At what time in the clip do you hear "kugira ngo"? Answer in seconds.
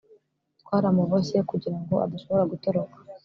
1.49-1.93